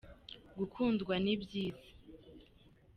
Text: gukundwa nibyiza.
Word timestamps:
gukundwa 0.57 1.13
nibyiza. 1.23 1.89